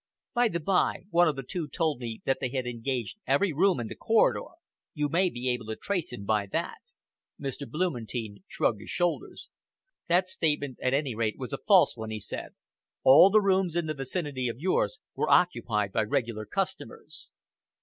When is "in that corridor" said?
3.79-4.55